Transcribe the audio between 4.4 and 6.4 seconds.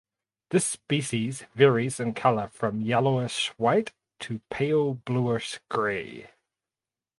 pale bluish gray.